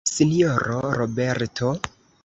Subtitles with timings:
[0.11, 1.73] Sinjoro Roberto?